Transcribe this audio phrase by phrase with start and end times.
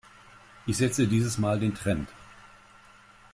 [0.65, 2.09] Ich setze dieses Mal den Trend.